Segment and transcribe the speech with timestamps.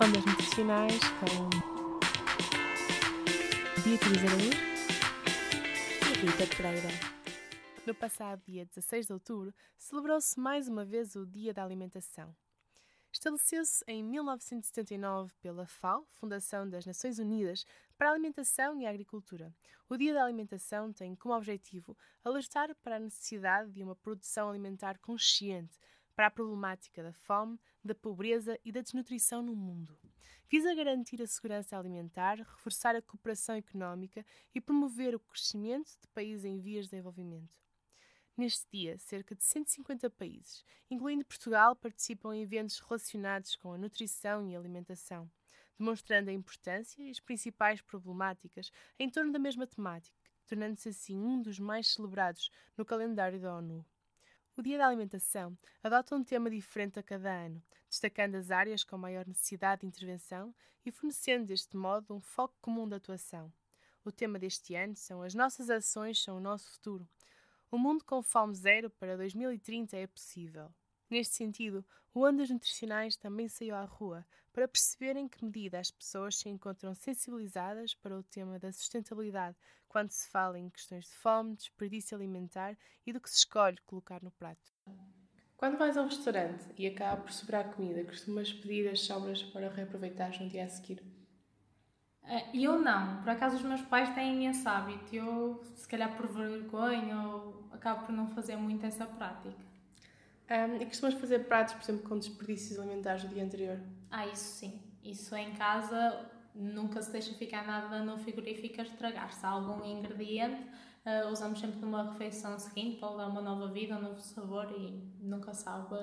[0.00, 1.48] Ondas Nutricionais com
[3.82, 4.50] Beatriz Araújo
[6.02, 6.88] e Rita Pereira.
[7.86, 12.34] No passado dia 16 de outubro, celebrou-se mais uma vez o Dia da Alimentação.
[13.12, 17.64] Estabeleceu-se em 1979 pela FAO, Fundação das Nações Unidas
[17.96, 19.54] para a Alimentação e a Agricultura.
[19.88, 24.98] O Dia da Alimentação tem como objetivo alertar para a necessidade de uma produção alimentar
[24.98, 25.78] consciente,
[26.14, 29.98] para a problemática da fome, da pobreza e da desnutrição no mundo.
[30.48, 36.44] Visa garantir a segurança alimentar, reforçar a cooperação económica e promover o crescimento de países
[36.44, 37.64] em vias de desenvolvimento.
[38.36, 44.48] Neste dia, cerca de 150 países, incluindo Portugal, participam em eventos relacionados com a nutrição
[44.48, 45.30] e alimentação,
[45.78, 51.40] demonstrando a importância e as principais problemáticas em torno da mesma temática, tornando-se assim um
[51.40, 53.84] dos mais celebrados no calendário da ONU.
[54.56, 58.96] O Dia da Alimentação adota um tema diferente a cada ano, destacando as áreas com
[58.96, 60.54] maior necessidade de intervenção
[60.86, 63.52] e fornecendo deste modo um foco comum de atuação.
[64.04, 67.08] O tema deste ano são As nossas ações são o nosso futuro.
[67.70, 70.72] O mundo com fome zero para 2030 é possível.
[71.14, 75.88] Neste sentido, o Ondas Nutricionais também saiu à rua para perceber em que medida as
[75.88, 81.14] pessoas se encontram sensibilizadas para o tema da sustentabilidade quando se fala em questões de
[81.14, 82.76] fome, desperdício alimentar
[83.06, 84.74] e do que se escolhe colocar no prato.
[85.56, 89.70] Quando vais a um restaurante e acaba por sobrar comida, costumas pedir as sobras para
[89.70, 91.00] reaproveitar no dia a seguir?
[92.24, 96.26] Uh, eu não, por acaso os meus pais têm esse hábito, eu se calhar por
[96.26, 99.73] vergonha ou acabo por não fazer muito essa prática.
[100.50, 103.80] Um, e costumas fazer pratos, por exemplo, com desperdícios alimentares do dia anterior?
[104.10, 104.82] Ah, isso sim.
[105.02, 109.32] Isso em casa nunca se deixa ficar nada no frigorífico a estragar.
[109.32, 110.62] Se há algum ingrediente,
[111.04, 115.02] uh, usamos sempre numa refeição seguinte para dar uma nova vida, um novo sabor e
[115.20, 115.96] nunca sabe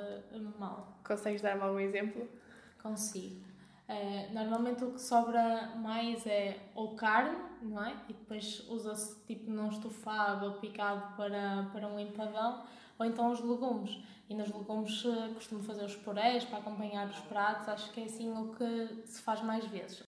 [0.60, 1.00] mal.
[1.06, 2.28] Consegues dar-me algum exemplo?
[2.82, 3.51] Consigo.
[3.92, 7.94] Uh, normalmente o que sobra mais é ou carne, não é?
[8.08, 12.64] E depois usa-se tipo num estofado ou picado para, para um empadão,
[12.98, 14.00] ou então os legumes.
[14.30, 18.06] E nos legumes uh, costumo fazer os purés para acompanhar os pratos, acho que é
[18.06, 20.04] assim o que se faz mais vezes.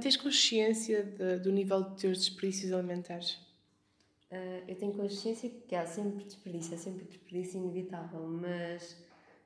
[0.00, 3.32] Tens consciência de, do nível de teus desperdícios alimentares?
[4.32, 8.96] Uh, eu tenho consciência que há sempre desperdício, há sempre desperdício inevitável, mas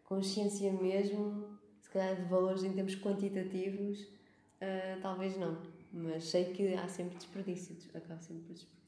[0.04, 1.58] consciência mesmo
[1.88, 5.56] se calhar de valores em termos quantitativos, uh, talvez não.
[5.90, 8.78] Mas sei que há sempre desperdícios, acaba sempre por desperdício.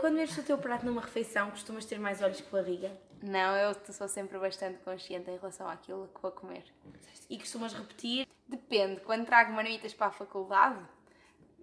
[0.00, 2.90] Quando vês o teu prato numa refeição, costumas ter mais olhos que barriga?
[3.22, 6.64] Não, eu sou sempre bastante consciente em relação àquilo que vou comer.
[7.28, 8.26] E costumas repetir?
[8.48, 9.00] Depende.
[9.02, 10.82] Quando trago marmitas para a faculdade,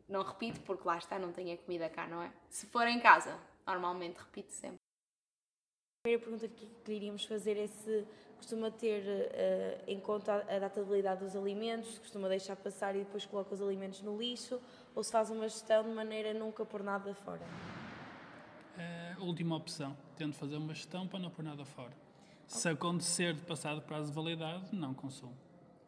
[0.08, 2.32] não repito porque lá está, não tenho a comida cá, não é?
[2.50, 4.78] Se for em casa, normalmente repito sempre.
[4.78, 8.08] A primeira pergunta que lhe iríamos fazer é se
[8.38, 13.00] costuma ter uh, em conta a data de validade dos alimentos, costuma deixar passar e
[13.00, 14.62] depois coloca os alimentos no lixo,
[14.96, 17.42] ou se faz uma gestão de maneira a nunca pôr nada fora?
[19.18, 19.98] A última opção.
[20.16, 21.94] Tento fazer uma gestão para não pôr nada fora.
[22.48, 25.36] Se acontecer de passar do prazo de validade, não consumo.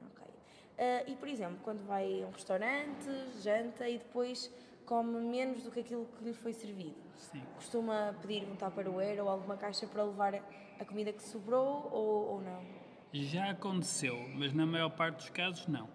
[0.04, 0.26] Ok.
[0.26, 3.08] Uh, e, por exemplo, quando vai a um restaurante,
[3.42, 4.52] janta e depois
[4.90, 6.96] come menos do que aquilo que lhe foi servido.
[7.16, 7.44] Sim.
[7.54, 10.34] Costuma pedir um tupperware ou alguma caixa para levar
[10.80, 12.66] a comida que sobrou ou, ou não?
[13.14, 15.88] Já aconteceu, mas na maior parte dos casos não.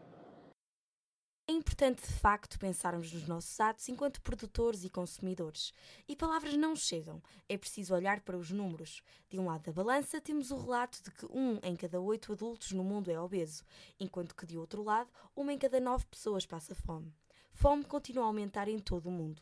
[1.49, 5.73] É importante de facto pensarmos nos nossos atos enquanto produtores e consumidores.
[6.09, 9.03] E palavras não chegam, é preciso olhar para os números.
[9.29, 12.71] De um lado da balança temos o relato de que um em cada oito adultos
[12.71, 13.65] no mundo é obeso,
[13.99, 17.13] enquanto que de outro lado, uma em cada nove pessoas passa fome
[17.55, 19.41] fome continua a aumentar em todo o mundo.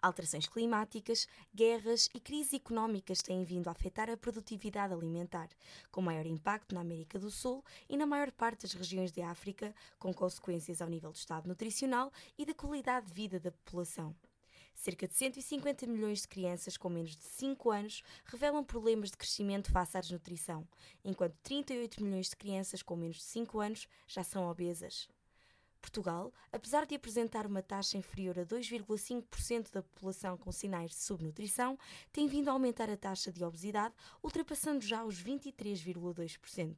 [0.00, 5.48] Alterações climáticas, guerras e crises económicas têm vindo a afetar a produtividade alimentar,
[5.90, 9.74] com maior impacto na América do Sul e na maior parte das regiões de África,
[9.98, 14.14] com consequências ao nível do estado nutricional e da qualidade de vida da população.
[14.72, 19.72] Cerca de 150 milhões de crianças com menos de 5 anos revelam problemas de crescimento
[19.72, 20.64] face à desnutrição,
[21.04, 25.08] enquanto 38 milhões de crianças com menos de 5 anos já são obesas.
[25.88, 31.78] Portugal, apesar de apresentar uma taxa inferior a 2,5% da população com sinais de subnutrição,
[32.12, 36.76] tem vindo a aumentar a taxa de obesidade, ultrapassando já os 23,2%.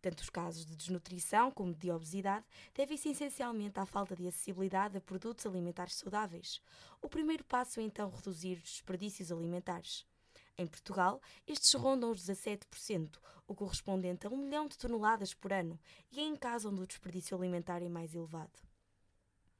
[0.00, 5.00] Tanto os casos de desnutrição como de obesidade devem-se essencialmente à falta de acessibilidade a
[5.00, 6.62] produtos alimentares saudáveis.
[7.02, 10.06] O primeiro passo é então reduzir os desperdícios alimentares.
[10.58, 15.78] Em Portugal, estes rondam os 17%, o correspondente a 1 milhão de toneladas por ano,
[16.10, 18.60] e é em casa onde o desperdício alimentar é mais elevado.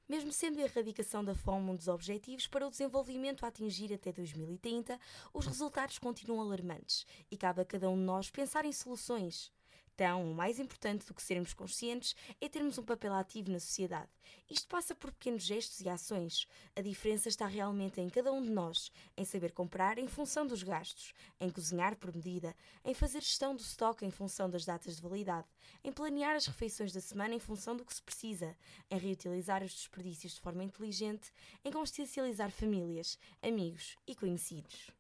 [0.09, 4.13] Mesmo sendo a erradicação da fome um dos objetivos para o desenvolvimento a atingir até
[4.13, 5.01] 2030,
[5.33, 9.51] os resultados continuam alarmantes e cabe a cada um de nós pensar em soluções.
[9.95, 14.09] Então, mais importante do que sermos conscientes é termos um papel ativo na sociedade.
[14.49, 16.47] Isto passa por pequenos gestos e ações.
[16.75, 20.63] A diferença está realmente em cada um de nós, em saber comprar em função dos
[20.63, 25.03] gastos, em cozinhar por medida, em fazer gestão do estoque em função das datas de
[25.03, 25.47] validade,
[25.85, 28.57] em planear as refeições da semana em função do que se precisa,
[28.91, 31.31] em reutilizar os desperdícios de forma inteligente,
[31.63, 34.93] em consciencializar famílias, amigos e conhecidos.